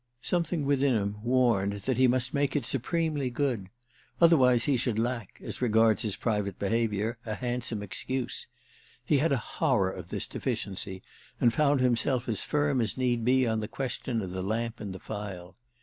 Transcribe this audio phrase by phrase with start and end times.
[0.23, 5.39] Something within him warned him that he must make it supremely good—otherwise he should lack,
[5.43, 8.47] as regards his private behaviour, a handsome excuse.
[9.05, 11.03] He had a horror of this deficiency
[11.39, 14.91] and found himself as firm as need be on the question of the lamp and
[14.91, 15.55] the file.